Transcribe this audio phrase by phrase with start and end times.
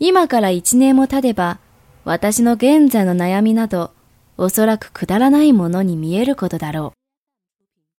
[0.00, 1.58] 今から一年も経てば、
[2.04, 3.92] 私の現在の悩みなど、
[4.36, 7.03] おそらくくだらないものに見えることだろう。